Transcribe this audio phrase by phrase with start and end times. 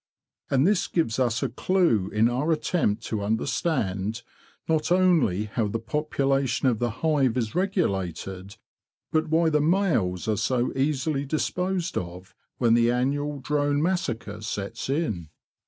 [0.49, 4.23] And this gives us a clue in our attempt to understand,
[4.67, 8.57] not only how the population of the hive is regulated,
[9.11, 14.89] but why the males are so easily disposed of when the annual drone massacre sets
[14.89, 15.29] in.